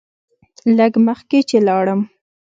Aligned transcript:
لږ 0.77 0.93
مخکې 1.07 1.39
چې 1.49 1.57
لاړم. 1.67 2.01